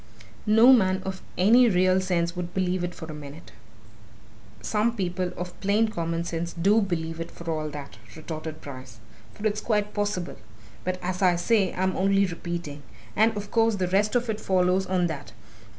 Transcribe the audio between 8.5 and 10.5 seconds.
Bryce. "For it's quite possible.